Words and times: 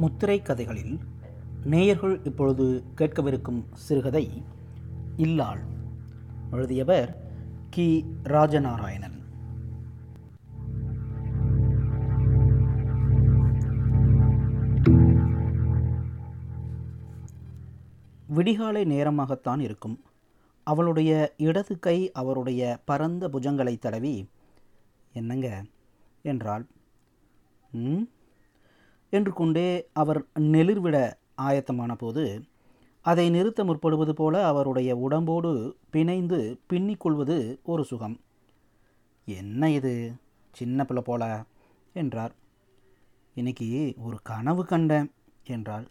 முத்திரை 0.00 0.42
கதைகளில் 0.42 0.98
நேயர்கள் 1.64 2.20
இப்பொழுது 2.24 2.84
கேட்கவிருக்கும் 2.96 3.64
சிறுகதை 3.72 4.42
இல்லாள். 5.16 5.60
எழுதியவர் 6.50 7.32
கி. 7.70 8.04
ராஜநாராயணன். 8.22 9.18
விடிகாலை 18.34 18.84
நேரமாகத்தான் 18.84 19.60
இருக்கும். 19.60 20.04
அவளுடைய 20.62 21.34
இடது 21.36 21.78
கை 21.78 22.12
அவருடைய 22.12 22.78
பரந்த 22.84 23.28
புஜங்களை 23.28 23.78
தடவி 23.78 24.28
என்னங்க? 25.12 25.64
என்றாள். 26.22 26.66
ம்? 27.72 28.02
என்று 29.10 29.32
கொண்டே 29.32 29.88
அவர் 29.92 30.24
நெளிர்விட 30.38 31.12
ஆயத்தமான 31.42 31.94
போது 31.94 32.44
அதை 33.00 33.30
நிறுத்த 33.30 33.64
முற்படுவது 33.64 34.10
போல 34.10 34.46
அவருடைய 34.46 34.96
உடம்போடு 34.96 35.76
பிணைந்து 35.92 36.58
பின்னிக்கொள்வது 36.72 37.58
ஒரு 37.62 37.84
சுகம். 37.84 38.20
என்ன 39.24 39.70
இது? 39.70 40.12
சின்ன 40.52 40.84
பிள்ளை 40.84 41.02
போல? 41.06 41.42
என்றார். 41.92 42.34
இன்னைக்கு 43.34 43.94
ஒரு 43.98 44.18
கனவு 44.22 44.64
கண்டேன் 44.64 45.12
என்றாள். 45.44 45.88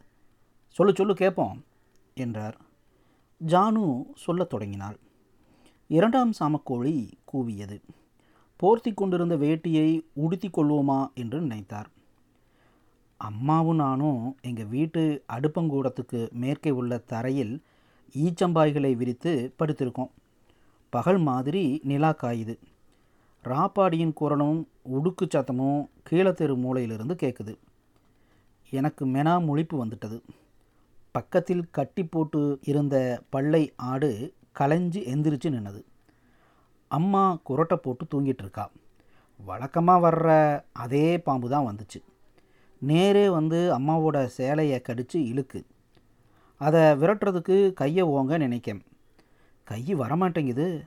சொல்லு 0.67 0.93
சொல்லு 0.95 1.13
கேட்போம் 1.13 1.63
என்றார். 2.13 2.57
ஜானு 3.47 4.05
சொல்லத் 4.15 4.49
தொடங்கினாள். 4.49 4.97
இரண்டாம் 5.87 6.31
சாமக்கோழி 6.39 7.11
கூவியது. 7.33 7.81
போர்த்தி 8.63 8.93
கொண்டிருந்த 8.93 9.37
வேட்டியை 9.37 10.01
உடுத்தி 10.13 10.49
கொள்வோமா? 10.49 11.13
என்று 11.13 11.41
நினைத்தார். 11.41 11.85
அம்மாவும் 13.27 13.75
நானும் 13.75 14.21
எங்கள் 14.41 14.71
வீட்டு 14.73 15.01
அடுப்பங்கூடத்துக்கு 15.33 16.19
மேற்கே 16.31 16.71
உள்ள 16.71 16.97
தரையில் 16.97 17.55
ஈச்சம்பாய்களை 18.15 18.91
விரித்து 18.95 19.31
படுத்திருக்கோம். 19.59 20.11
பகல் 20.93 21.17
மாதிரி 21.17 21.63
நிலா 21.83 22.11
காயுது. 22.21 22.55
ராப்பாடியின் 23.43 24.13
குரலும் 24.13 24.59
உடுக்கு 24.95 25.25
சத்தமும் 25.25 25.81
கீழத்தெரு 26.09 26.55
மூளையிலிருந்து 26.63 27.15
கேட்குது 27.23 27.53
எனக்கு 28.69 29.03
மெனா 29.05 29.33
முழிப்பு 29.49 29.75
வந்துட்டது. 29.83 30.17
பக்கத்தில் 31.11 31.63
கட்டி 31.71 32.03
போட்டு 32.03 32.59
இருந்த 32.61 32.95
பள்ளை 33.29 33.63
ஆடு 33.91 34.11
கலைஞ்சு 34.59 35.01
எந்திரிச்சு 35.13 35.49
நின்னது. 35.55 35.81
அம்மா 36.87 37.23
குரட்டை 37.49 37.75
போட்டு 37.75 38.05
தூங்கிட்டு 38.11 38.43
இருக்கா. 38.45 38.65
வழக்கமாக 39.39 40.03
வர்ற 40.05 40.29
அதே 40.73 41.19
பாம்பு 41.19 41.49
தான் 41.49 41.67
வந்துச்சு. 41.67 41.99
நேரே 42.79 43.29
வந்து 43.29 43.77
அம்மாவோட 43.77 44.25
சேலையை 44.25 44.81
கடித்து 44.81 45.25
இழுக்கு. 45.25 45.65
அதை 46.57 46.79
விரட்டுறதுக்கு 46.79 47.73
கையை 47.73 48.03
ஓங்க 48.03 48.37
நினைக்கேன். 48.37 48.81
கை 49.63 49.95
வரமாட்டேங்குது. 49.95 50.81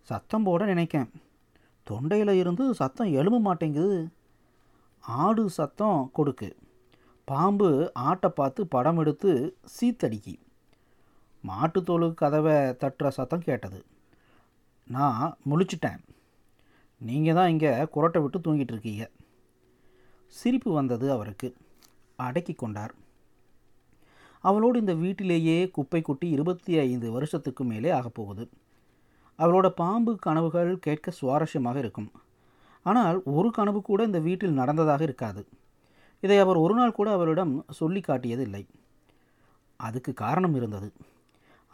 சத்தம் 0.00 0.42
போட 0.42 0.64
நினைக்கேன். 0.64 1.10
தொண்டையில் 1.90 2.28
இருந்து 2.28 2.74
சத்தம் 2.74 3.12
எழும்ப 3.12 3.40
மாட்டேங்குது. 3.40 4.12
ஆடு 5.00 5.50
சத்தம் 5.50 6.10
கொடுக்கு. 6.12 6.56
பாம்பு 7.24 7.92
ஆட்டை 7.92 8.30
பார்த்து 8.30 8.66
படம் 8.66 8.96
எடுத்து 8.96 9.56
சீத்தடிக்கி. 9.76 10.38
மாட்டுத்தோலு 11.44 12.14
கதவை 12.14 12.52
தட்டுற 12.52 13.08
சத்தம் 13.08 13.40
கேட்டது. 13.40 13.84
நான் 14.86 15.36
முழிச்சிட்டேன். 15.50 16.00
நீங்கள் 17.00 17.34
தான் 17.34 17.48
இங்கே 17.48 17.68
குரட்டை 17.68 18.22
விட்டு 18.22 18.38
தூங்கிட்டு 18.38 18.74
இருக்கீங்க. 18.74 19.10
சிரிப்பு 20.32 20.70
வந்தது 20.72 21.06
அவருக்கு. 21.12 21.48
அடக்கி 22.16 22.54
கொண்டார். 22.54 22.92
அவளோடு 24.44 24.76
இந்த 24.78 24.94
வீட்டிலேயே 24.94 25.58
குப்பை 25.68 26.00
கொட்டி 26.00 26.28
இருபத்தி 26.28 26.72
ஐந்து 26.78 27.08
வருஷத்துக்கு 27.10 27.64
மேலே 27.64 27.90
ஆகப்போகுது 27.90 28.44
அவளோட 29.38 29.68
பாம்பு 29.68 30.12
கனவுகள் 30.16 30.70
கேட்க 30.78 31.12
சுவாரஸ்யமாக 31.20 31.76
இருக்கும். 31.76 32.10
ஆனால் 32.86 33.18
ஒரு 33.24 33.50
கனவு 33.50 33.82
கூட 33.82 34.00
இந்த 34.04 34.18
வீட்டில் 34.18 34.58
நடந்ததாக 34.60 35.02
இருக்காது. 35.02 35.42
இதை 36.22 36.38
அவர் 36.38 36.56
ஒரு 36.56 36.74
நாள் 36.74 36.92
கூட 36.92 37.08
அவரிடம் 37.12 37.52
சொல்லி 37.70 38.00
காட்டியதில்லை. 38.00 38.62
அதுக்கு 39.80 40.12
காரணம் 40.14 40.54
இருந்தது. 40.54 40.88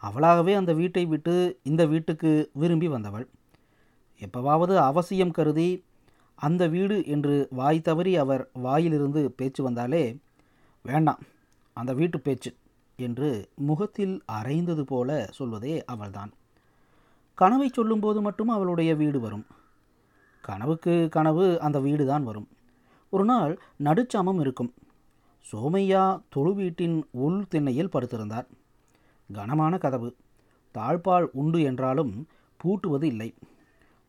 அவளாகவே 0.03 0.53
அந்த 0.53 0.73
வீட்டை 0.73 1.05
விட்டு 1.05 1.35
இந்த 1.63 1.85
வீட்டுக்கு 1.85 2.31
விரும்பி 2.53 2.87
வந்தவள். 2.87 3.27
எப்பவாவது 4.21 4.75
அவசியம் 4.75 5.31
கருதி 5.31 5.69
அந்த 6.39 6.67
வீடு 6.67 7.05
என்று 7.05 7.47
வாய் 7.51 7.81
தவறி 7.81 8.15
அவர் 8.15 8.49
வாயிலிருந்து 8.53 9.31
பேச்சு 9.31 9.63
வந்தாலே 9.63 10.17
வேண்டாம் 10.81 11.19
அந்த 11.73 11.93
வீட்டு 11.93 12.19
பேச்சு 12.19 12.55
என்று 12.95 13.49
முகத்தில் 13.55 14.23
அரைந்தது 14.31 14.81
போல 14.81 15.27
சொல்வதே 15.31 15.85
அவள்தான். 15.85 16.31
கனவை 17.33 17.67
சொல்லும்போது 17.67 18.21
மட்டும் 18.21 18.47
அவளுடைய 18.47 18.95
வீடு 18.95 19.19
வரும். 19.19 19.45
கனவுக்கு 20.41 21.07
கனவு 21.11 21.61
அந்த 21.61 21.79
வீடு 21.79 22.05
தான் 22.05 22.23
வரும். 22.23 22.47
ஒரு 23.09 23.25
நாள் 23.25 23.59
நடுச்சாமம் 23.83 24.39
இருக்கும். 24.39 24.73
சோமையா 25.51 26.21
தொழு 26.29 26.53
வீட்டின் 26.53 27.07
உள் 27.11 27.47
திண்ணையில் 27.47 27.93
படுத்திருந்தார். 27.93 28.47
கனமான 29.33 29.77
கதவு. 29.77 30.15
தாழ்பால் 30.73 31.27
உண்டு 31.31 31.61
என்றாலும் 31.61 32.27
பூட்டுவது 32.57 33.03
இல்லை. 33.03 33.33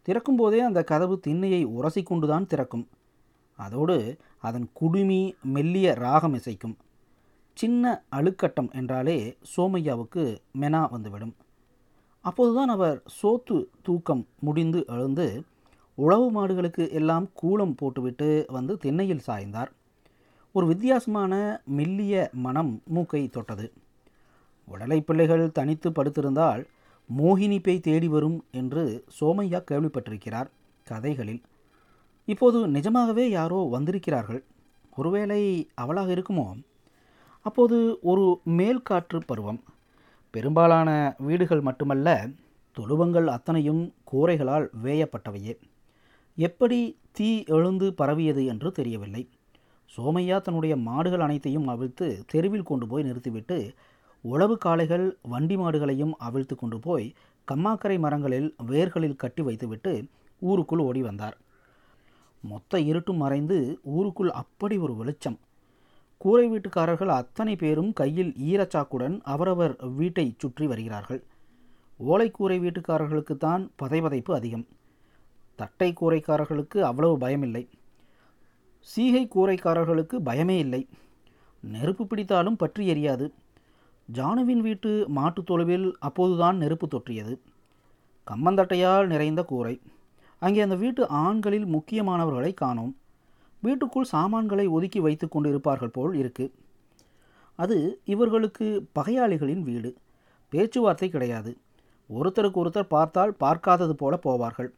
திறக்கும்போதே 0.09 0.59
அந்த 0.59 0.84
கதவு 0.84 1.21
திண்ணையை 1.27 1.65
உரசி 1.65 2.03
கொண்டுதான் 2.03 2.47
திறக்கும். 2.47 2.88
அதோடு 3.56 4.16
அதன் 4.38 4.71
குடுமி 4.72 5.34
மெல்லிய 5.43 5.94
ராகம் 5.94 6.34
இசைக்கும். 6.34 6.77
சின்ன 7.55 8.03
அழுக்கட்டம் 8.12 8.71
என்றாலே 8.72 9.37
சோமையாவுக்கு 9.56 10.38
மெனா 10.61 10.91
வந்துவிடும். 10.91 11.34
அப்போதுதான் 12.21 12.69
அவர் 12.69 13.03
சோத்து 13.22 13.66
தூக்கம் 13.83 14.27
முடிந்து 14.38 14.84
எழுந்து 14.87 15.43
உழவு 15.94 16.27
மாடுகளுக்கு 16.31 16.91
எல்லாம் 16.91 17.28
கூலம் 17.43 17.75
போட்டுவிட்டு 17.77 18.44
வந்து 18.49 18.77
திண்ணையில் 18.77 19.22
சாய்ந்தார். 19.27 19.71
ஒரு 20.53 20.67
வித்தியாசமான 20.67 21.62
மெல்லிய 21.65 22.31
மனம் 22.32 22.82
மூக்கை 22.87 23.28
தொட்டது. 23.28 23.72
உடலை 24.65 25.00
பிள்ளைகள் 25.00 25.53
தனித்து 25.53 25.91
படுத்திருந்தால் 25.91 26.65
மோகினி 27.19 27.62
பேய் 27.62 27.81
தேடி 27.81 28.09
வரும் 28.09 28.44
என்று 28.50 29.04
சோமையா 29.21 29.60
கேள்விப்பட்டிருக்கிறார் 29.71 30.50
கதைகளில். 30.84 31.43
இப்போது 32.25 32.69
நிஜமாகவே 32.69 33.31
யாரோ 33.31 33.69
வந்திருக்கிறார்கள். 33.71 34.44
ஒருவேளை 34.97 35.69
அவளாக 35.75 36.15
இருக்குமோ? 36.15 36.62
அப்போது 37.41 37.99
ஒரு 38.03 38.41
மேல்காற்று 38.47 39.20
பருவம். 39.26 39.60
பெரும்பாலான 40.31 41.15
வீடுகள் 41.19 41.60
மட்டுமல்ல 41.60 42.28
தொழுவங்கள் 42.76 43.26
அத்தனையும் 43.26 43.94
கூரைகளால் 44.12 44.69
வேயப்பட்டவையே. 44.84 45.54
எப்படி 46.37 46.99
தீ 47.12 47.44
எழுந்து 47.47 47.94
பரவியது 47.94 48.44
என்று 48.44 48.72
தெரியவில்லை. 48.72 49.28
சோமையா 49.97 50.41
தன்னுடைய 50.41 50.76
மாடுகள் 50.76 51.20
அனைத்தையும் 51.20 51.69
அவிழ்த்து 51.69 52.25
தெருவில் 52.26 52.62
கொண்டு 52.62 52.87
போய் 52.87 53.03
நிறுத்திவிட்டு 53.03 53.75
உழவு 54.22 54.58
காளைகள் 54.58 55.19
வண்டி 55.22 55.56
மாடுகளையும் 55.56 56.10
அவிழ்த்து 56.19 56.56
கொண்டு 56.56 56.78
போய் 56.78 57.14
கம்மாக்கரை 57.53 57.98
மரங்களில் 57.98 58.54
வேர்களில் 58.66 59.16
கட்டி 59.16 59.42
வைத்துவிட்டு 59.42 60.04
ஊருக்குள் 60.41 60.78
ஓடி 60.78 61.03
வந்தார். 61.03 61.36
மொத்த 62.42 62.81
இருட்டும் 62.81 63.16
மறைந்து 63.16 63.81
ஊருக்குள் 63.82 64.31
அப்படி 64.31 64.78
ஒரு 64.78 64.97
வெளிச்சம். 64.97 65.38
கூரை 66.19 66.50
வீட்டுக்காரர்கள் 66.50 67.06
அத்தனை 67.06 67.56
பேரும் 67.56 67.92
கையில் 67.92 68.32
ஈரச்சாக்குடன் 68.32 69.20
அவரவர் 69.22 69.76
வீட்டை 69.94 70.34
சுற்றி 70.38 70.66
வருகிறார்கள். 70.66 71.22
ஓலைக்கூரை 72.06 72.58
வீட்டுக்காரர்களுக்குத்தான் 72.60 73.69
பதைபதைப்பு 73.82 74.32
அதிகம். 74.32 74.66
தட்டை 75.55 75.93
கூரைக்காரர்களுக்கு 76.00 76.78
அவ்வளவு 76.81 77.19
பயமில்லை. 77.19 77.69
சீகை 78.81 79.28
கூரைக்காரர்களுக்கு 79.34 80.17
பயமே 80.25 80.58
இல்லை. 80.58 80.88
நெருப்பு 81.61 82.05
பிடித்தாலும் 82.05 82.56
பற்றி 82.56 82.93
எரியாது. 82.93 83.32
ஜானுவின் 84.12 84.58
வீட்டு 84.58 85.06
மாட்டுத் 85.08 85.46
தொழுவில் 85.46 85.96
அப்போதுதான் 85.98 86.56
நெருப்பு 86.56 86.88
தொற்றியது. 86.88 87.38
கம்மந்தட்டையால் 88.26 89.06
நிறைந்த 89.06 89.44
கூரை. 89.44 89.80
அங்கே 90.38 90.60
அந்த 90.60 90.74
வீட்டு 90.74 91.08
ஆண்களில் 91.08 91.64
முக்கியமானவர்களை 91.64 92.54
காணோம். 92.54 92.96
வீட்டுக்குள் 93.60 94.04
சாமான்களை 94.04 94.66
ஒதுக்கி 94.66 95.00
வைத்து 95.00 95.28
கொண்டு 95.28 95.48
இருப்பார்கள் 95.48 95.88
போல் 95.88 96.14
இருக்கு. 96.14 96.52
அது 97.56 98.00
இவர்களுக்கு 98.04 98.88
பகையாளிகளின் 98.94 99.60
வீடு. 99.60 99.96
பேச்சுவார்த்தை 100.48 101.08
கிடையாது. 101.08 101.56
ஒருத்தருக்கு 102.14 102.60
ஒருத்தர் 102.64 102.82
பார்த்தால் 102.82 103.34
பார்க்காதது 103.34 103.94
போல 103.96 104.18
போவார்கள். 104.24 104.68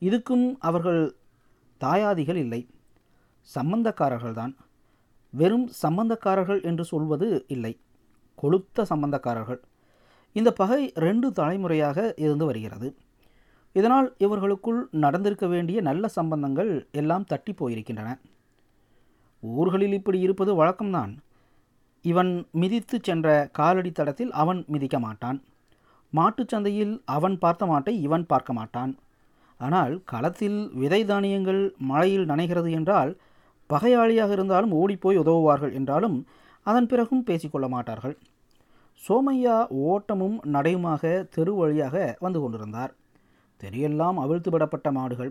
இதுக்கும் 0.00 0.56
அவர்கள் 0.58 1.14
தாயாதிகள் 1.80 2.36
இல்லை. 2.36 2.68
சம்பந்தக்காரர்கள்தான். 3.54 4.54
வெறும் 5.30 5.70
சம்பந்தக்காரர்கள் 5.82 6.62
என்று 6.62 6.84
சொல்வது 6.84 7.44
இல்லை. 7.48 7.80
கொளுத்த 8.42 8.84
சம்பந்தக்காரர்கள். 8.90 9.60
இந்த 10.32 10.50
பகை 10.52 10.92
ரெண்டு 10.94 11.32
தலைமுறையாக 11.32 12.14
இருந்து 12.16 12.44
வருகிறது. 12.46 12.88
இதனால் 13.72 14.08
இவர்களுக்குள் 14.18 14.80
நடந்திருக்க 15.04 15.46
வேண்டிய 15.46 15.80
நல்ல 15.80 16.08
சம்பந்தங்கள் 16.08 16.70
எல்லாம் 16.92 17.24
தட்டி 17.24 17.52
போயிருக்கின்றன. 17.52 18.10
ஊர்களில் 19.42 19.92
இப்படி 19.92 20.18
இருப்பது 20.20 20.64
வழக்கம்தான். 20.64 21.12
இவன் 22.04 22.32
மிதித்து 22.50 22.98
சென்ற 23.02 23.48
காலடி 23.52 23.90
தடத்தில் 23.92 24.32
அவன் 24.32 24.64
மிதிக்க 24.66 24.98
மாட்டான். 24.98 25.38
மாட்டுச் 26.12 26.48
சந்தையில் 26.48 27.02
அவன் 27.04 27.38
பார்த்த 27.38 27.66
மாட்டை 27.66 27.92
இவன் 28.06 28.26
பார்க்க 28.26 28.52
மாட்டான். 28.52 28.92
ஆனால் 29.60 29.94
களத்தில் 30.04 30.58
விதை 30.72 31.04
தானியங்கள் 31.04 31.62
மழையில் 31.90 32.26
நனைகிறது 32.26 32.70
என்றால் 32.70 33.12
பகையாளியாக 33.70 34.30
இருந்தாலும் 34.30 34.72
ஓடிப்போய் 34.72 35.16
உதவுவார்கள் 35.16 35.72
என்றாலும் 35.72 36.16
அதன் 36.68 36.86
பிறகும் 36.86 37.24
பேசிக்கொள்ள 37.24 37.66
மாட்டார்கள். 37.68 38.16
சோமையா 39.02 39.56
ஓட்டமும் 39.68 40.36
நடையுமாக 40.52 41.28
தெரு 41.34 41.52
வழியாக 41.54 42.16
வந்து 42.20 42.40
கொண்டிருந்தார். 42.40 42.92
தெரியெல்லாம் 43.60 44.16
அவிழ்த்து 44.24 44.50
விடப்பட்ட 44.50 44.88
மாடுகள். 44.90 45.30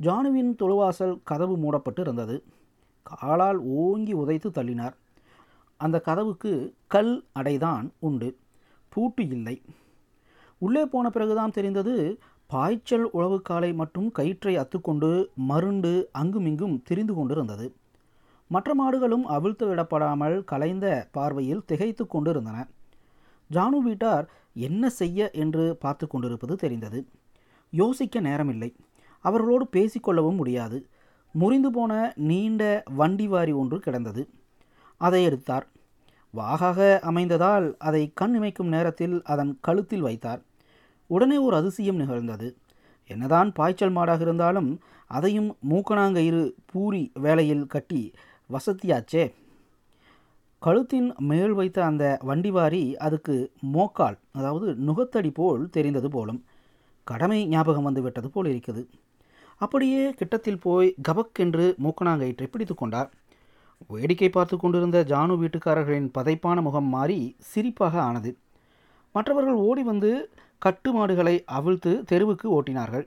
ஜானுவின் 0.00 0.52
தொழுவாசல் 0.58 1.14
கதவு 1.24 1.54
மூடப்பட்டு 1.56 2.00
இருந்தது. 2.00 2.36
காலால் 3.02 3.58
ஓங்கி 3.80 4.14
உதைத்து 4.14 4.50
தள்ளினார். 4.50 4.96
அந்த 5.80 5.96
கதவுக்கு 6.00 6.52
கல் 6.86 7.12
அடைதான் 7.32 7.86
உண்டு. 7.98 8.28
பூட்டு 8.88 9.22
இல்லை. 9.28 9.56
உள்ளே 10.58 10.84
போன 10.86 11.10
பிறகுதான் 11.10 11.50
தெரிந்தது 11.50 11.94
பாய்ச்சல் 12.46 13.06
உழவுக்காலை 13.14 13.70
மற்றும் 13.74 14.08
கயிற்றை 14.12 14.54
அத்துக்கொண்டு 14.56 15.10
மருண்டு 15.48 15.92
அங்குமிங்கும் 16.12 16.78
திரிந்து 16.82 17.14
கொண்டிருந்தது. 17.14 17.66
மற்ற 18.48 18.74
மாடுகளும் 18.74 19.24
அவிழ்த்து 19.26 19.74
விடப்படாமல் 19.74 20.44
கலைந்த 20.44 21.08
பார்வையில் 21.12 21.64
திகைத்து 21.66 22.06
கொண்டிருந்தன. 22.06 22.66
ஜானு 23.50 23.78
வீட்டார் 23.78 24.26
என்ன 24.54 24.88
செய்ய 24.90 25.30
என்று 25.30 25.76
பார்த்து 25.76 26.06
கொண்டிருப்பது 26.06 26.56
தெரிந்தது. 26.56 27.06
யோசிக்க 27.70 28.20
நேரமில்லை. 28.20 28.70
அவர்களோடு 29.24 29.68
பேசிக்கொள்ளவும் 29.72 30.36
முடியாது. 30.36 30.78
முறிந்து 31.32 31.70
போன 31.72 32.12
நீண்ட 32.16 32.82
வண்டி 32.96 33.26
வாரி 33.28 33.52
ஒன்று 33.52 33.78
கிடந்தது. 33.78 34.28
அதை 34.96 35.24
எடுத்தார். 35.24 35.66
வாகாக 36.34 36.78
அமைந்ததால் 37.00 37.66
அதை 37.78 38.10
கண் 38.14 38.34
இமைக்கும் 38.36 38.72
நேரத்தில் 38.74 39.22
அதன் 39.24 39.58
கழுத்தில் 39.60 40.00
வைத்தார். 40.00 40.42
உடனே 41.06 41.36
ஒரு 41.36 41.56
அதிசயம் 41.56 41.96
நிகழ்ந்தது. 41.96 42.48
என்னதான் 43.06 43.52
பாய்ச்சல் 43.52 43.96
மாடாக 43.96 44.20
இருந்தாலும் 44.20 44.80
அதையும் 45.06 45.56
மூக்கணாங்கயிறு 45.70 46.42
பூரி 46.66 47.12
வேலையில் 47.14 47.66
கட்டி 47.66 48.12
வசதியாச்சே. 48.50 49.24
கழுத்தின் 50.62 51.08
மேல் 51.30 51.52
வைத்த 51.52 51.78
அந்த 51.84 52.04
வண்டிவாரி 52.28 52.82
அதுக்கு 53.06 53.34
மோக்கால் 53.74 54.16
அதாவது 54.32 54.68
நுகத்தடி 54.86 55.30
போல் 55.34 55.62
தெரிந்தது 55.70 56.08
போலும். 56.10 56.40
கடமை 57.06 57.40
ஞாபகம் 57.46 57.86
வந்து 57.88 58.02
விட்டது 58.02 58.28
போல் 58.30 58.48
இருக்குது 58.52 58.82
அப்படியே 59.60 60.02
கிட்டத்தில் 60.10 60.60
போய் 60.60 60.88
கபக்கென்று 61.08 61.66
மூக்கணாங்கயிற்றை 61.84 62.46
பிடித்து 62.50 62.74
கொண்டார். 62.74 63.08
வேடிக்கை 63.86 64.28
பார்த்து 64.28 64.56
கொண்டிருந்த 64.56 64.98
ஜானு 65.04 65.34
வீட்டுக்காரர்களின் 65.42 66.10
பதைப்பான 66.18 66.62
முகம் 66.62 66.88
மாறி 66.94 67.18
சிரிப்பாக 67.50 67.94
ஆனது. 68.08 68.30
மற்றவர்கள் 69.14 69.58
ஓடி 69.68 69.82
வந்து 69.82 70.10
கட்டு 70.58 70.90
மாடுகளை 70.92 71.34
அவிழ்த்து 71.58 71.92
தெருவுக்கு 72.10 72.46
ஓட்டினார்கள். 72.56 73.06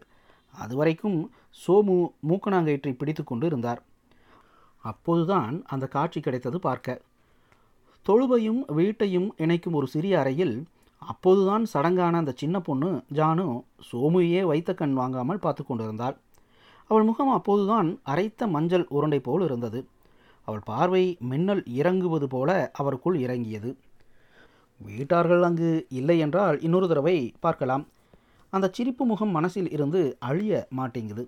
அதுவரைக்கும் 0.54 1.18
சோமு 1.62 1.96
மூக்கணாங்கயிற்றை 2.30 2.94
பிடித்து 2.98 3.24
கொண்டு 3.24 3.46
இருந்தார். 3.46 3.82
அப்போதுதான் 4.84 5.56
அந்த 5.68 5.86
காட்சி 5.88 6.20
கிடைத்தது 6.20 6.60
பார்க்க. 6.60 7.02
தொழுவையும் 8.06 8.62
வீட்டையும் 8.72 9.28
இணைக்கும் 9.38 9.74
ஒரு 9.74 9.88
சிறிய 9.88 10.14
அறையில் 10.20 10.56
அப்போதுதான் 11.02 11.64
சடங்கான 11.74 12.14
அந்த 12.14 12.34
சின்ன 12.36 12.58
பொண்ணு 12.60 12.90
ஜானு 13.14 13.46
சோமுயே 13.92 14.42
வைத்த 14.42 14.72
கண் 14.74 14.94
வாங்காமல் 14.94 15.40
பார்த்து 15.40 15.64
கொண்டிருந்தாள். 15.64 16.16
அவள் 16.90 17.04
முகம் 17.04 17.30
அப்போதுதான் 17.30 17.90
அரைத்த 18.04 18.48
மஞ்சள் 18.48 18.86
உருண்டை 18.90 19.20
போல் 19.20 19.42
இருந்தது. 19.42 19.80
அவள் 20.48 20.64
பார்வை 20.66 21.04
மின்னல் 21.20 21.64
இறங்குவது 21.80 22.28
போல 22.28 22.50
அவருக்குள் 22.80 23.18
இறங்கியது. 23.20 23.72
வீட்டார்கள் 24.80 25.44
அங்கு 25.44 25.72
இல்லை 25.90 26.18
என்றால் 26.20 26.58
இன்னொரு 26.62 26.88
தடவை 26.88 27.18
பார்க்கலாம். 27.40 27.84
அந்த 28.54 28.70
சிரிப்பு 28.70 29.04
முகம் 29.06 29.30
மனசில் 29.30 29.70
இருந்து 29.72 30.02
அழிய 30.20 30.68
மாட்டேங்குது. 30.70 31.24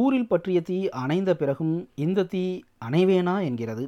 ஊரில் 0.00 0.26
பற்றிய 0.26 0.58
தீ 0.60 0.76
அணைந்த 1.02 1.30
பிறகும் 1.34 1.74
இந்த 1.94 2.24
தீ 2.24 2.42
அணைவேனா 2.84 3.34
என்கிறது. 3.44 3.84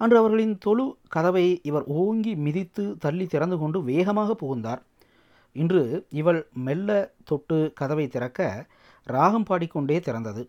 அன்று 0.00 0.16
அவர்களின் 0.18 0.54
தொழு 0.58 0.84
கதவை 1.08 1.46
இவர் 1.62 1.84
ஓங்கி 2.00 2.32
மிதித்து 2.36 2.84
தள்ளி 2.98 3.26
திறந்து 3.26 3.56
கொண்டு 3.58 3.78
வேகமாக 3.82 4.34
புகுந்தார். 4.34 4.82
இன்று 5.56 5.82
இவள் 6.10 6.40
மெல்ல 6.66 6.90
தொட்டு 7.24 7.58
கதவை 7.74 8.06
திறக்க 8.08 8.40
ராகம் 9.06 9.46
பாடிக்கொண்டே 9.48 9.98
திறந்தது. 9.98 10.42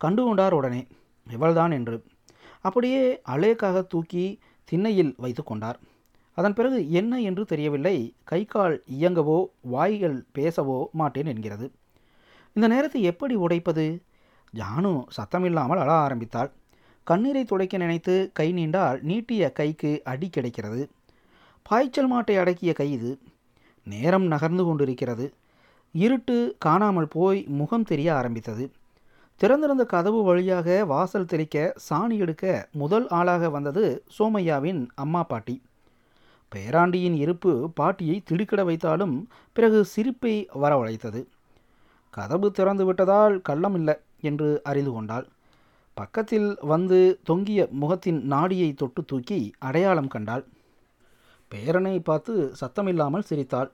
கண்டு 0.00 0.22
கொண்டார் 0.24 0.52
உடனே 0.52 0.82
இவள்தான் 1.26 1.70
என்று. 1.70 1.96
அப்படியே 2.60 3.02
அலேக்காக 3.28 3.86
தூக்கி 3.86 4.24
திண்ணையில் 4.68 5.14
வைத்து 5.16 5.42
கொண்டார். 5.42 5.78
அதன் 6.38 6.54
பிறகு 6.54 6.78
என்ன 6.90 7.20
என்று 7.20 7.42
தெரியவில்லை 7.44 7.96
கை 8.24 8.44
கால் 8.44 8.76
இயங்கவோ 9.00 9.38
வாய்கள் 9.60 10.18
பேசவோ 10.38 10.78
மாட்டேன் 10.92 11.26
என்கிறது. 11.26 11.66
இந்த 12.56 12.66
நேரத்தை 12.68 13.00
எப்படி 13.02 13.34
உடைப்பது? 13.34 13.84
ஜானு 14.56 15.02
சத்தமில்லாமல் 15.16 15.78
அழ 15.78 15.92
ஆரம்பித்தாள். 15.92 16.50
கண்ணீரை 17.04 17.44
துடைக்க 17.44 17.76
நினைத்து 17.76 18.30
கை 18.34 18.52
நீண்டால் 18.52 19.00
நீட்டிய 19.02 19.52
கைக்கு 19.52 20.00
அடி 20.04 20.28
கிடைக்கிறது. 20.28 20.90
பாய்ச்சல் 21.62 22.12
மாட்டை 22.12 22.34
அடக்கிய 22.38 22.72
கை 22.72 22.92
இது. 22.92 23.18
நேரம் 23.84 24.26
நகர்ந்து 24.26 24.64
கொண்டிருக்கிறது. 24.64 25.32
இருட்டு 25.94 26.56
காணாமல் 26.58 27.08
போய் 27.08 27.44
முகம் 27.48 27.82
தெரிய 27.82 28.14
ஆரம்பித்தது. 28.14 28.72
திறந்திருந்த 29.36 29.84
கதவு 29.84 30.22
வழியாக 30.22 30.84
வாசல் 30.84 31.26
தெளிக்க 31.26 31.74
சாணி 31.90 32.16
எடுக்க 32.16 32.68
முதல் 32.72 33.08
ஆளாக 33.08 33.50
வந்தது 33.50 34.04
சோமையாவின் 34.18 34.88
அம்மா 34.94 35.22
பாட்டி. 35.22 35.62
பேராண்டியின் 36.52 37.14
இருப்பு 37.14 37.70
பாட்டியை 37.74 38.20
திடுக்கிட 38.20 38.64
வைத்தாலும் 38.64 39.24
பிறகு 39.52 39.84
சிரிப்பை 39.84 40.48
வரவழைத்தது. 40.54 41.26
கதவு 42.10 42.50
திறந்து 42.50 42.84
விட்டதால் 42.84 43.40
கள்ளம் 43.40 43.74
இல்லை. 43.74 44.00
என்று 44.22 44.48
அறிந்து 44.62 44.92
கொண்டாள். 44.92 45.26
பக்கத்தில் 45.96 46.48
வந்து 46.62 46.98
தொங்கிய 47.24 47.68
முகத்தின் 47.70 48.20
நாடியை 48.24 48.68
தொட்டு 48.74 49.04
தூக்கி 49.04 49.40
அடையாளம் 49.58 50.08
கண்டாள். 50.08 50.44
பேரனை 51.50 51.98
பார்த்து 51.98 52.34
சத்தமில்லாமல் 52.60 53.28
சிரித்தாள். 53.30 53.70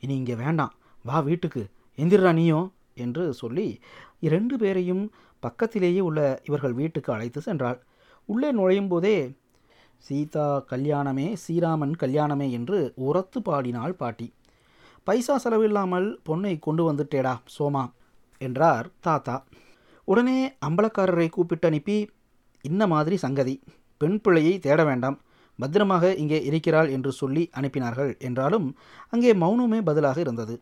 இனி 0.00 0.14
இங்கே 0.14 0.34
வேண்டாம். 0.34 0.74
வா 1.04 1.20
வீட்டுக்கு. 1.20 1.62
எந்திரா 1.98 2.32
நீயோ? 2.32 2.60
என்று 2.94 3.24
சொல்லி 3.32 3.66
இரண்டு 4.20 4.54
பேரையும் 4.56 5.04
பக்கத்திலேயே 5.40 6.00
உள்ள 6.00 6.20
இவர்கள் 6.44 6.72
வீட்டுக்கு 6.72 7.10
அழைத்து 7.12 7.40
சென்றாள். 7.46 7.78
உள்ளே 8.28 8.52
நுழையும் 8.52 8.88
போதே 8.88 9.16
சீதா 9.96 10.46
கல்யாணமே 10.70 11.26
ஸ்ரீராமன் 11.42 11.94
கல்யாணமே 12.00 12.50
என்று 12.50 12.78
உரத்து 12.94 13.38
பாடினாள் 13.42 13.92
பாட்டி. 13.92 14.26
பைசா 15.04 15.40
செலவில்லாமல் 15.44 16.08
பொண்ணை 16.26 16.58
கொண்டு 16.58 16.82
வந்துட்டேடா 16.92 17.34
சோமா 17.58 17.84
என்றார் 18.40 18.88
தாத்தா. 19.00 19.36
உடனே 20.10 20.38
அம்பலக்காரரை 20.66 21.28
கூப்பிட்டு 21.28 21.66
அனுப்பி 21.70 21.96
இந்த 22.64 22.84
மாதிரி 22.92 23.16
சங்கதி 23.24 23.54
பெண் 24.00 24.18
பிள்ளையை 24.24 24.54
தேட 24.66 24.80
வேண்டாம். 24.88 25.16
பத்திரமாக 25.58 26.10
இங்கே 26.22 26.38
இருக்கிறாள் 26.48 26.88
என்று 26.96 27.10
சொல்லி 27.20 27.42
அனுப்பினார்கள். 27.58 28.12
என்றாலும் 28.28 28.66
அங்கே 29.12 29.32
மௌனமே 29.42 29.80
பதிலாக 29.88 30.18
இருந்தது. 30.24 30.54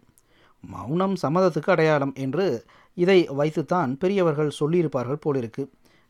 மௌனம் 0.65 1.15
சம்மதத்துக்கு 1.23 1.71
அடையாளம் 1.75 2.15
என்று 2.25 2.47
இதை 2.97 3.19
வைத்துத்தான் 3.41 3.91
பெரியவர்கள் 4.03 4.57
சொல்லியிருப்பார்கள் 4.61 5.23
போலிருக்கு 5.25 5.65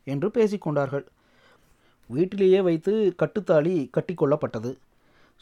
என்று 0.07 0.27
பேசிக்கொண்டார்கள் 0.37 1.05
வீட்டிலேயே 2.09 2.59
வைத்து 2.67 2.93
கட்டுத்தாலி 3.21 3.75
கட்டிக்கொள்ளப்பட்டது 3.95 4.71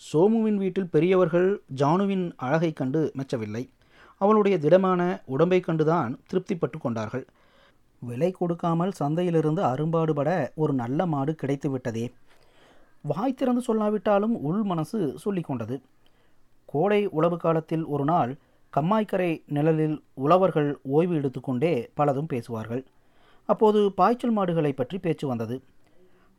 சோமுவின் 0.02 0.60
வீட்டில் 0.64 0.92
பெரியவர்கள் 0.96 1.50
ஜானுவின் 1.82 2.26
அழகை 2.46 2.72
கண்டு 2.74 3.02
மெச்சவில்லை. 3.18 3.64
அவளுடைய 4.22 4.56
திடமான 4.64 5.02
உடம்பை 5.34 5.60
கண்டுதான் 5.68 6.12
திருப்திப்பட்டு 6.30 6.78
கொண்டார்கள். 6.78 7.26
விலை 8.02 8.32
கொடுக்காமல் 8.32 8.92
சந்தையிலிருந்து 8.92 9.62
அரும்பாடுபட 9.64 10.52
ஒரு 10.56 10.74
நல்ல 10.74 11.06
மாடு 11.06 11.36
கிடைத்து 11.36 11.70
விட்டதே 11.70 12.14
வாய் 13.02 13.34
திறந்து 13.34 13.62
சொல்லாவிட்டாலும் 13.68 14.36
உள் 14.40 14.64
மனசு 14.64 15.00
சொல்லிக்கொண்டது 15.26 15.82
கோடை 16.66 17.08
உழவு 17.08 17.38
காலத்தில் 17.38 17.86
ஒரு 17.86 18.04
நாள் 18.04 18.38
கம்மாய்க்கரை 18.74 19.44
நிழலில் 19.46 20.04
உழவர்கள் 20.14 20.70
ஓய்வு 20.84 21.16
எடுத்துக்கொண்டே 21.16 21.92
பலதும் 21.98 22.28
பேசுவார்கள். 22.28 22.86
அப்போது 23.46 23.92
பாய்ச்சல் 23.92 24.32
மாடுகளை 24.32 24.74
பற்றி 24.74 24.98
பேச்சு 24.98 25.28
வந்தது. 25.28 25.56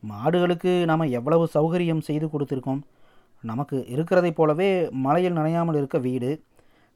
மாடுகளுக்கு 0.02 0.84
நாம் 0.84 1.12
எவ்வளவு 1.18 1.48
சௌகரியம் 1.54 1.98
செய்து 1.98 2.26
கொடுத்துருக்கோம். 2.26 2.82
நமக்கு 3.40 3.76
இருக்கிறதைப் 3.76 4.34
போலவே 4.34 4.90
மழையில் 4.90 5.36
நனையாமல் 5.36 5.75
இருக்க 5.75 5.98
வீடு. 5.98 6.42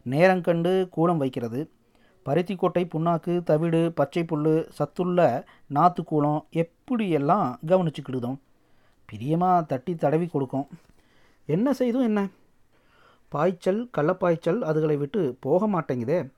நேரங்கண்டு 0.07 0.89
கூலம் 0.97 1.17
வைக்கிறது. 1.17 1.61
பருத்திக்கோட்டை 2.25 2.85
புண்ணாக்கு 2.85 3.43
தவிடு 3.43 3.93
பச்சை 3.93 4.25
புல் 4.25 4.67
சத்துள்ள 4.71 5.45
நாத்து 5.75 6.01
எப்படியெல்லாம் 6.53 7.57
கவனிச்சுக்கிடுதோம் 7.67 8.39
பிரியமாக 9.07 9.63
தட்டி 9.63 9.95
தடவி 9.95 10.27
கொடுக்கும். 10.27 10.67
என்ன 11.47 11.73
செய்தும் 11.73 12.03
என்ன? 12.03 12.29
பாய்ச்சல் 13.29 13.91
கள்ளப்பாய்ச்சல் 13.97 14.63
அதுகளை 14.63 14.97
விட்டு 14.97 15.37
போக 15.41 15.69
மாட்டேங்குதே. 15.69 16.31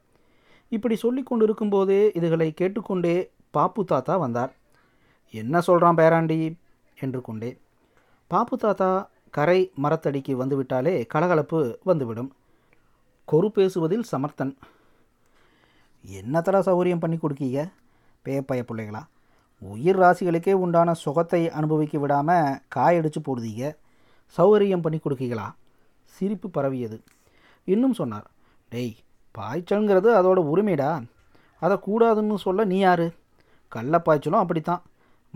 இப்படி 0.69 0.97
சொல்லி 0.97 1.23
கொண்டிருக்கும்போதே 1.23 2.15
இதுகளை 2.15 2.53
கேட்டுக்கொண்டே 2.53 3.31
பாப்பு 3.51 3.85
தாத்தா 3.85 4.17
வந்தார். 4.17 4.55
என்ன 5.31 5.61
சொல்கிறான் 5.61 5.95
பேராண்டி? 5.95 6.55
என்று 7.01 7.21
கொண்டே. 7.21 7.59
பாப்பு 8.27 8.57
தாத்தா 8.57 9.11
கரை 9.31 9.73
மரத்தடிக்கு 9.83 10.35
வந்துவிட்டாலே 10.37 11.07
கலகலப்பு 11.07 11.79
வந்துவிடும். 11.85 12.33
கொரு 13.33 13.49
பேசுவதில் 13.49 14.03
சமர்த்தன். 14.03 14.57
என்னத்தடா 16.02 16.59
சௌகரியம் 16.59 16.99
பண்ணி 16.99 17.16
கொடுக்கீங்க? 17.16 17.73
பேப்பய 18.25 18.62
பிள்ளைகளா 18.68 19.02
உயிர் 19.59 19.99
ராசிகளுக்கே 19.99 20.52
உண்டான 20.52 20.92
சுகத்தை 20.92 21.50
அனுபவிக்க 21.50 21.99
விடாமல் 21.99 22.61
காயடிச்சு 22.75 23.21
போடுதீங்க. 23.25 23.76
சௌகரியம் 24.37 24.80
பண்ணி 24.80 24.99
கொடுக்கீங்களா? 24.99 25.54
சிரிப்பு 26.04 26.50
பரவியது. 26.50 27.02
இன்னும் 27.64 27.92
சொன்னார் 27.92 28.30
டேய் 28.68 28.97
பாய்ச்சல்ங்கிறது 29.38 30.09
அதோட 30.18 30.40
உரிமைடா. 30.52 31.04
அதை 31.59 31.78
கூடாதுன்னு 31.87 32.35
சொல்ல 32.35 32.64
நீ 32.64 32.78
யாரு? 32.78 33.12
கள்ளப்பாய்ச்சலும் 33.75 34.42
அப்படித்தான். 34.42 34.82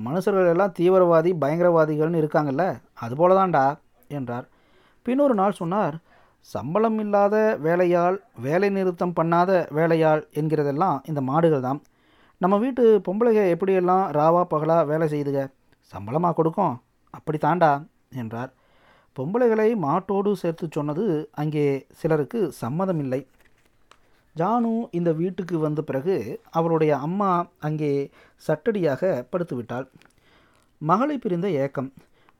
மனுஷர்கள் 0.05 0.49
எல்லாம் 0.49 0.75
தீவிரவாதி 0.79 1.31
பயங்கரவாதிகள்னு 1.43 2.23
இருக்காங்கல்ல 2.23 2.81
அதுபோல 2.95 3.47
தான்டா 3.47 3.79
என்றார். 4.09 4.49
பின்னொரு 5.03 5.35
நாள் 5.35 5.53
சொன்னார் 5.53 5.97
சம்பளம் 6.53 6.99
இல்லாத 7.05 7.37
வேலையாள் 7.67 8.17
வேலை 8.45 8.69
நிறுத்தம் 8.77 9.15
பண்ணாத 9.19 9.51
வேலையாள் 9.77 10.21
என்கிறதெல்லாம் 10.41 10.99
இந்த 11.11 11.21
மாடுகள் 11.31 11.65
தான். 11.69 11.81
நம்ம 12.43 12.55
வீட்டு 12.65 12.83
பொம்பளைக 13.07 13.41
எப்படியெல்லாம் 13.55 14.05
ராவா 14.17 14.43
பகலா 14.53 14.77
வேலை 14.91 15.07
செய்துக? 15.15 15.39
சம்பளமாக 15.93 16.37
கொடுக்கும்? 16.39 16.75
அப்படி 17.19 17.39
தாண்டா 17.47 17.71
என்றார். 18.23 18.51
பொம்பளைகளை 19.17 19.69
மாட்டோடு 19.87 20.31
சேர்த்து 20.43 20.67
சொன்னது 20.77 21.07
அங்கே 21.43 21.65
சிலருக்கு 22.01 22.41
சம்மதமில்லை. 22.63 23.21
ஜானு 24.37 24.73
இந்த 24.99 25.11
வீட்டுக்கு 25.23 25.57
வந்த 25.67 25.83
பிறகு 25.91 26.17
அவருடைய 26.59 26.93
அம்மா 27.07 27.31
அங்கே 27.69 27.93
சட்டடியாக 28.49 29.03
படுத்துவிட்டாள். 29.33 29.87
மகளை 30.91 31.17
பிரிந்த 31.19 31.49
ஏக்கம். 31.65 31.91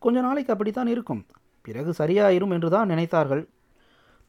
கொஞ்ச 0.03 0.17
நாளைக்கு 0.29 0.53
அப்படித்தான் 0.55 0.93
இருக்கும். 0.95 1.23
பிறகு 1.67 1.91
சரியாயிரும் 2.01 2.55
என்று 2.57 2.69
தான் 2.75 2.91
நினைத்தார்கள். 2.93 3.45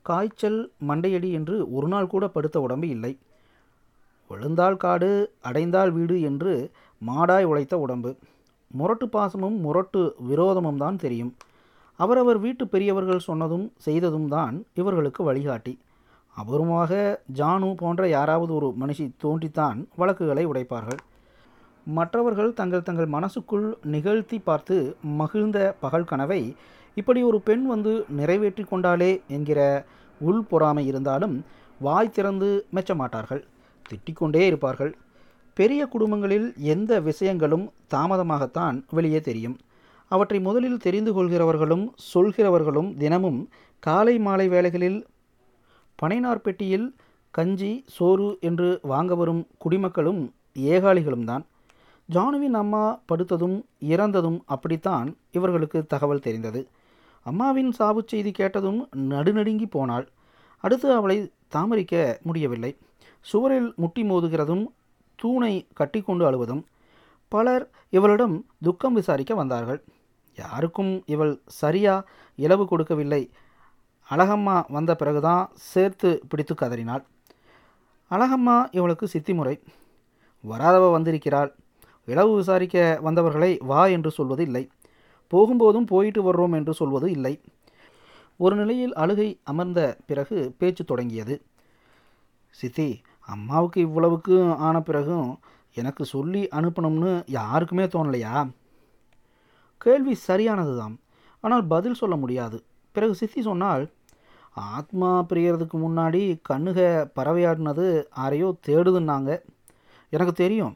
காய்ச்சல் 0.10 0.60
மண்டையடி 0.90 1.30
என்று 1.40 1.56
ஒரு 1.78 1.88
நாள் 1.94 2.12
கூட 2.14 2.26
படுத்த 2.36 2.58
உடம்பு 2.66 2.88
இல்லை. 2.96 3.14
விழுந்தால் 4.30 4.82
காடு 4.84 5.10
அடைந்தால் 5.50 5.92
வீடு 5.98 6.16
என்று 6.30 6.54
மாடாய் 7.02 7.48
உழைத்த 7.52 7.76
உடம்பு. 7.86 8.12
முரட்டு 8.72 9.08
பாசமும் 9.16 9.58
முரட்டு 9.66 10.02
விரோதமும் 10.30 10.82
தான் 10.84 11.02
தெரியும். 11.04 11.34
அவரவர் 12.00 12.40
வீட்டு 12.46 12.64
பெரியவர்கள் 12.74 13.28
சொன்னதும் 13.28 13.68
செய்ததும் 13.86 14.30
தான் 14.36 14.56
இவர்களுக்கு 14.80 15.22
வழிகாட்டி. 15.30 15.74
அபூர்வமாக 16.36 16.92
ஜானு 17.38 17.70
போன்ற 17.82 18.02
யாராவது 18.16 18.52
ஒரு 18.58 18.68
மனுஷி 18.82 19.06
தோன்றித்தான் 19.24 19.80
வழக்குகளை 20.02 20.44
உடைப்பார்கள். 20.52 21.00
மற்றவர்கள் 21.88 22.52
தங்கள் 22.60 22.86
தங்கள் 22.88 23.10
மனசுக்குள் 23.16 23.68
நிகழ்த்தி 23.94 24.38
பார்த்து 24.48 24.76
மகிழ்ந்த 25.20 25.60
பகல் 25.84 26.10
கனவை 26.12 26.42
இப்படி 27.00 27.20
ஒரு 27.30 27.40
பெண் 27.48 27.66
வந்து 27.74 27.92
நிறைவேற்றி 28.20 28.64
கொண்டாலே 28.64 29.12
என்கிற 29.36 29.60
உள் 30.22 30.44
பொறாமை 30.52 30.84
இருந்தாலும் 30.92 31.36
வாய் 31.82 32.16
திறந்து 32.16 32.50
மெச்ச 32.76 32.92
மாட்டார்கள் 33.02 33.42
திட்டிக்கொண்டே 33.90 34.42
இருப்பார்கள். 34.50 34.94
பெரிய 35.58 35.82
குடும்பங்களில் 35.94 36.48
எந்த 36.74 36.92
விஷயங்களும் 37.08 37.66
தாமதமாகத்தான் 37.94 38.78
வெளியே 38.98 39.20
தெரியும். 39.28 39.56
அவற்றை 40.12 40.40
முதலில் 40.48 40.84
தெரிந்து 40.86 41.12
கொள்கிறவர்களும் 41.14 41.86
சொல்கிறவர்களும் 42.14 42.90
தினமும் 43.02 43.40
காலை 43.84 44.16
மாலை 44.26 44.48
வேளைகளில் 44.54 45.00
பனைநார் 46.00 46.44
பெட்டியில் 46.46 46.88
கஞ்சி 47.34 47.72
சோறு 47.96 48.28
என்று 48.50 48.70
வாங்க 48.92 49.16
வரும் 49.16 49.44
குடிமக்களும் 49.64 50.22
ஏகாளிகளும் 50.74 51.28
தான். 51.32 51.44
ஜானுவின் 52.10 52.58
அம்மா 52.62 52.84
படுத்ததும் 53.12 53.58
இறந்ததும் 53.94 54.40
அப்படித்தான் 54.56 55.08
இவர்களுக்கு 55.38 55.80
தகவல் 55.94 56.26
தெரிந்தது. 56.28 56.62
அம்மாவின் 57.28 57.72
சாவுச் 57.80 58.08
செய்தி 58.08 58.32
கேட்டதும் 58.32 58.80
நடுநடுங்கி 59.12 59.68
போனாள். 59.70 60.06
அடுத்து 60.64 60.88
அவளை 60.94 61.18
தாமரிக்க 61.48 62.20
முடியவில்லை. 62.24 62.72
சுவரில் 63.26 63.74
முட்டி 63.76 64.04
மோதுகிறதும் 64.04 64.66
தூணை 65.20 65.54
கட்டிக்கொண்டு 65.74 66.24
அழுவதும் 66.26 66.64
பலர் 67.32 67.64
இவளிடம் 67.90 68.36
துக்கம் 68.62 68.94
விசாரிக்க 68.94 69.34
வந்தார்கள். 69.36 69.84
யாருக்கும் 70.38 71.04
இவள் 71.06 71.34
சரியா 71.62 71.96
இலவு 72.38 72.66
கொடுக்கவில்லை. 72.66 73.22
அழகம்மா 74.10 74.58
வந்த 74.68 74.92
பிறகுதான் 74.96 75.44
சேர்த்து 75.72 76.10
பிடித்து 76.30 76.56
கதறினாள். 76.56 77.04
அழகம்மா 78.12 78.58
இவளுக்கு 78.72 79.06
சித்திமுறை. 79.14 79.56
வராதவ 80.44 80.92
வந்திருக்கிறாள். 80.92 81.52
இளவு 82.08 82.36
விசாரிக்க 82.36 83.00
வந்தவர்களை 83.02 83.52
வா 83.62 83.82
என்று 83.86 84.12
சொல்வது 84.12 84.44
இல்லை 84.44 84.64
போகும்போதும் 85.34 85.90
போயிட்டு 85.92 86.22
வர்றோம் 86.28 86.56
என்று 86.56 86.74
சொல்வது 86.74 87.08
இல்லை. 87.12 87.34
ஒரு 88.40 88.56
நிலையில் 88.56 88.94
அழுகை 88.94 89.30
அமர்ந்த 89.44 89.82
பிறகு 90.06 90.38
பேச்சு 90.58 90.84
தொடங்கியது. 90.86 91.36
சித்தி 92.56 92.90
அம்மாவுக்கு 93.26 93.80
இவ்வளவுக்கு 93.82 94.36
ஆன 94.68 94.82
பிறகும் 94.82 95.30
எனக்கு 95.74 96.06
சொல்லி 96.06 96.42
அனுப்பணும்னு 96.56 97.12
யாருக்குமே 97.28 97.86
தோணலையா? 97.86 98.36
கேள்வி 99.82 100.14
சரியானதுதான் 100.28 100.96
ஆனால் 101.44 101.66
பதில் 101.68 102.00
சொல்ல 102.02 102.16
முடியாது. 102.16 102.58
பிறகு 102.96 103.16
சித்தி 103.16 103.42
சொன்னால் 103.42 103.84
ஆத்மா 104.54 105.26
பிரியறதுக்கு 105.30 105.78
முன்னாடி 105.86 106.22
கண்ணுக 106.42 106.80
பறவையாடினது 107.16 107.86
யாரையோ 108.18 108.48
தேடுதுன்னாங்க. 108.68 109.32
எனக்கு 110.14 110.34
தெரியும் 110.34 110.76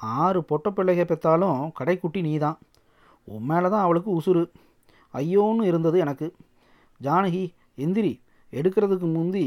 ஆறு 0.00 0.40
பொட்ட 0.40 0.68
பிள்ளைக 0.70 1.02
பெற்றாலும் 1.04 1.60
கடைக்குட்டி 1.80 2.20
நீ 2.20 2.32
தான் 2.38 2.58
உன் 3.28 3.46
மேலே 3.50 3.68
தான் 3.68 3.84
அவளுக்கு 3.86 4.10
உசுறு. 4.20 4.42
ஐயோன்னு 5.14 5.68
இருந்தது 5.70 5.96
எனக்கு. 6.04 6.26
ஜானகி 7.00 7.44
எந்திரி 7.84 8.12
எடுக்கிறதுக்கு 8.52 9.06
முந்தி 9.16 9.44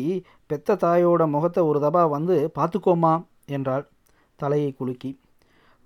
பெத்த 0.48 0.77
தாயோட 0.84 1.24
முகத்தை 1.34 1.62
ஒரு 1.70 1.79
தபா 1.79 2.03
வந்து 2.15 2.36
பார்த்துக்கோமா 2.58 3.13
என்றாள். 3.58 3.86
தலையை 4.39 4.72
குலுக்கி. 4.74 5.12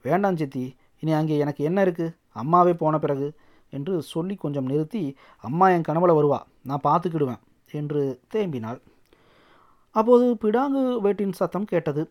வேண்டாம் 0.05 0.39
சித்தி 0.41 0.63
இனி 1.03 1.11
அங்கே 1.19 1.35
எனக்கு 1.37 1.61
என்ன 1.69 1.79
இருக்குது 1.85 2.15
அம்மாவே 2.41 2.73
போன 2.73 2.95
பிறகு 2.99 3.27
என்று 3.69 3.93
சொல்லி 4.11 4.35
கொஞ்சம் 4.35 4.69
நிறுத்தி 4.71 5.01
அம்மா 5.43 5.65
என் 5.69 5.87
கனவுல 5.87 6.13
வருவா 6.19 6.39
நான் 6.69 6.85
பார்த்துக்கிடுவேன் 6.87 7.41
என்று 7.71 8.01
தேம்பினாள். 8.33 8.79
அப்போது 9.95 10.25
பிடாங்கு 10.43 10.81
வேட்டின் 11.05 11.37
சத்தம் 11.39 11.69
கேட்டது. 11.71 12.03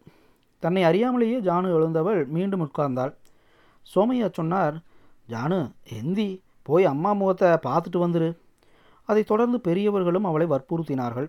தன்னை 0.63 0.83
அறியாமலேயே 0.85 1.39
ஜானு 1.49 1.69
எழுந்தவள் 1.79 2.21
மீண்டும் 2.37 2.63
உட்கார்ந்தாள். 2.67 3.13
சோமையா 3.87 4.29
சொன்னார் 4.39 4.77
ஜானு 5.29 5.73
எந்தி 5.89 6.41
போய் 6.63 6.85
அம்மா 6.85 7.13
முகத்தை 7.13 7.49
பார்த்துட்டு 7.49 7.97
வந்துரு. 7.97 8.37
அதைத் 9.05 9.27
தொடர்ந்து 9.27 9.61
பெரியவர்களும் 9.61 10.25
அவளை 10.25 10.47
வற்புறுத்தினார்கள். 10.47 11.29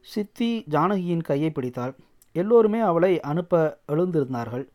சித்தி 0.00 0.64
ஜானகியின் 0.70 1.22
கையை 1.22 1.50
பிடித்தாள். 1.50 1.94
எல்லோருமே 2.32 2.80
அவளை 2.80 3.20
அனுப்ப 3.20 3.78
எழுந்திருந்தார்கள். 3.88 4.68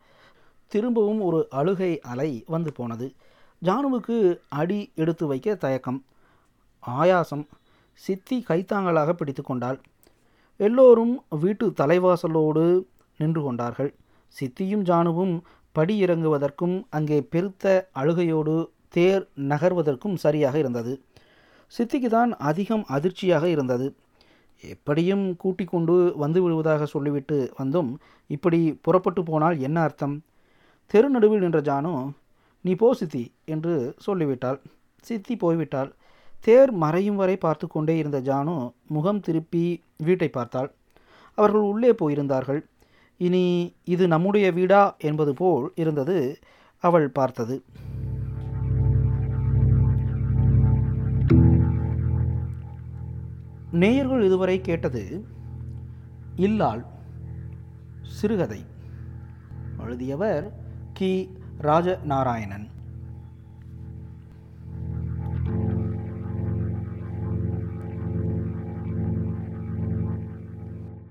திரும்பவும் 0.66 1.20
ஒரு 1.20 1.46
அழுகை 1.50 2.00
அலை 2.00 2.44
வந்து 2.46 2.72
போனது. 2.72 3.12
ஜானுவுக்கு 3.62 4.38
அடி 4.48 4.92
எடுத்து 4.94 5.26
வைக்க 5.26 5.54
தயக்கம் 5.54 6.04
ஆயாசம். 6.86 7.46
சித்தி 7.92 8.44
கைத்தாங்கலாக 8.48 9.12
பிடித்து 9.12 9.42
கொண்டாள். 9.42 9.80
எல்லோரும் 10.56 11.24
வீட்டு 11.28 11.70
தலைவாசலோடு 11.70 12.84
நின்று 13.16 13.42
கொண்டார்கள். 13.42 13.94
சித்தியும் 14.40 14.84
ஜானுவும் 14.84 15.40
படி 15.72 15.94
இறங்குவதற்கும் 16.04 16.76
அங்கே 16.96 17.18
பெருத்த 17.32 17.66
அழுகையோடு 18.00 18.54
தேர் 18.96 19.24
நகர்வதற்கும் 19.50 20.16
சரியாக 20.24 20.56
இருந்தது. 20.58 20.92
சித்திக்கு 21.72 22.08
தான் 22.08 22.32
அதிகம் 22.50 22.84
அதிர்ச்சியாக 22.96 23.44
இருந்தது. 23.48 23.86
எப்படியும் 24.64 25.24
கூட்டிக் 25.42 25.70
கொண்டு 25.70 25.94
வந்து 26.16 26.38
விடுவதாக 26.42 26.82
சொல்லிவிட்டு 26.86 27.38
வந்தும். 27.60 27.90
இப்படி 28.26 28.60
புறப்பட்டு 28.80 29.22
போனால் 29.22 29.56
என்ன 29.58 29.78
அர்த்தம்? 29.82 30.14
தெரு 30.86 31.08
நடுவில் 31.10 31.44
நின்ற 31.44 31.60
ஜானு 31.70 31.92
நீ 32.64 32.72
போ 32.74 32.88
சித்தி 32.94 33.24
என்று 33.44 33.74
சொல்லிவிட்டாள். 34.06 34.58
சித்தி 35.04 35.34
போய்விட்டாள். 35.36 35.90
தேர் 36.44 36.70
மறையும் 36.82 37.18
வரை 37.22 37.36
பார்த்து 37.36 37.66
கொண்டே 37.68 37.94
இருந்த 37.98 38.18
ஜானு 38.20 38.54
முகம் 38.94 39.20
திருப்பி 39.20 39.64
வீட்டை 40.06 40.28
பார்த்தாள். 40.28 40.70
அவர்கள் 41.38 41.66
உள்ளே 41.72 41.92
போயிருந்தார்கள். 42.00 42.60
இனி 43.26 43.74
இது 43.84 44.08
நம்முடைய 44.08 44.52
வீடா 44.52 44.96
என்பது 44.98 45.34
போல் 45.34 45.72
இருந்தது 45.74 46.38
அவள் 46.78 47.08
பார்த்தது. 47.08 47.62
நேயர்கள் 53.70 54.22
இதுவரை 54.22 54.60
கேட்டது 54.60 55.24
இல்லால் 56.36 56.84
சிறுகதை. 58.02 58.60
எழுதியவர் 59.78 60.52
கி. 60.92 61.12
ராஜநாராயணன். 61.60 62.66